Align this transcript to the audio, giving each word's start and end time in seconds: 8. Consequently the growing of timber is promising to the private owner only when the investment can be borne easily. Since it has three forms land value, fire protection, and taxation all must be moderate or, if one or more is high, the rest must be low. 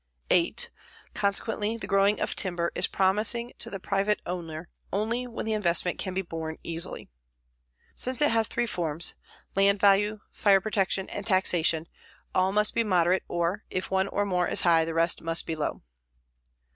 8. 0.31 0.71
Consequently 1.13 1.77
the 1.77 1.85
growing 1.85 2.19
of 2.19 2.35
timber 2.35 2.71
is 2.73 2.87
promising 2.87 3.51
to 3.59 3.69
the 3.69 3.79
private 3.79 4.19
owner 4.25 4.67
only 4.91 5.27
when 5.27 5.45
the 5.45 5.53
investment 5.53 5.99
can 5.99 6.15
be 6.15 6.23
borne 6.23 6.57
easily. 6.63 7.07
Since 7.93 8.19
it 8.19 8.31
has 8.31 8.47
three 8.47 8.65
forms 8.65 9.13
land 9.55 9.79
value, 9.79 10.21
fire 10.31 10.59
protection, 10.59 11.07
and 11.11 11.23
taxation 11.23 11.85
all 12.33 12.51
must 12.51 12.73
be 12.73 12.83
moderate 12.83 13.21
or, 13.27 13.63
if 13.69 13.91
one 13.91 14.07
or 14.07 14.25
more 14.25 14.47
is 14.47 14.61
high, 14.61 14.85
the 14.85 14.95
rest 14.95 15.21
must 15.21 15.45
be 15.45 15.55
low. 15.55 15.83